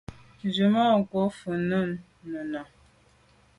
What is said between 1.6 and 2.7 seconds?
mum nenà.